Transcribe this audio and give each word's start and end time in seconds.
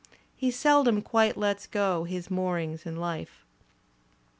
He 0.35 0.49
seldom 0.49 1.03
quite 1.03 1.37
lets 1.37 1.67
go 1.67 2.05
his 2.05 2.31
moorings 2.31 2.87
in 2.87 2.95
life. 2.95 3.45